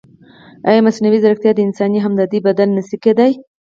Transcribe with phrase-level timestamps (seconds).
[0.69, 3.31] ایا مصنوعي ځیرکتیا د انساني همدردۍ بدیل نه شي کېدای؟